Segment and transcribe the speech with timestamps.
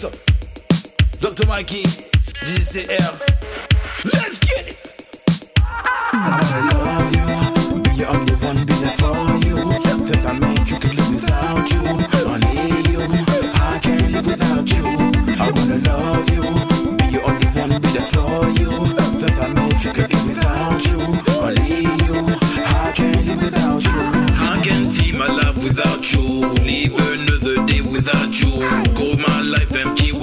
[0.00, 1.46] Dr.
[1.46, 1.82] Mikey,
[2.40, 3.20] DCR,
[4.06, 5.52] let's get it.
[5.60, 9.12] I wanna love you, be your only one, be there for
[9.44, 9.60] you.
[10.06, 11.84] Since I met you, could live without you.
[12.32, 13.04] Only you,
[13.60, 14.88] I can't live without you.
[15.36, 16.48] I wanna love you,
[16.96, 18.96] be your only one, be there for you.
[19.20, 20.96] Since I met you, could live without you.
[21.44, 22.16] Only you,
[22.64, 24.00] I can't live without you.
[24.32, 26.48] I can see my life without you.
[26.64, 29.09] Live another day without you.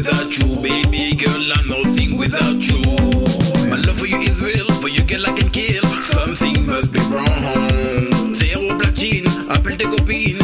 [0.00, 0.46] Without you.
[0.62, 2.80] Baby girl, I'm nothing without you.
[3.68, 4.66] My love for you is real.
[4.80, 5.84] For you, girl, I can kill.
[5.84, 8.34] Something must be wrong.
[8.34, 10.39] Zero platine, appelle tes copines.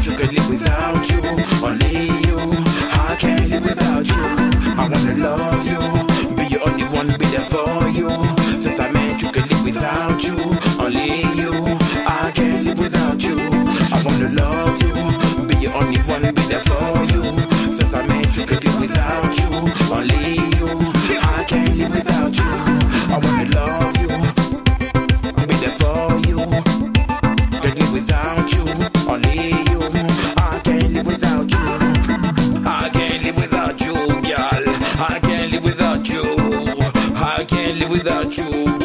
[0.00, 1.20] Met you, could live without you.
[1.62, 2.38] Only you,
[2.90, 4.24] I can't live without you.
[4.80, 8.08] I wanna love you, be your only one, be there for you.
[8.62, 10.36] Since I met you, could live without you.
[10.82, 11.52] Only you,
[12.06, 13.36] I can't live without you.
[13.36, 17.19] I wanna love you, be your only one, be there for you.
[28.00, 28.62] Without you.
[29.12, 29.80] Only you,
[30.38, 31.58] I can't live without you.
[32.66, 34.64] I can't live without you, girl.
[34.98, 36.22] I can't live without you.
[37.16, 38.79] I can't live without you.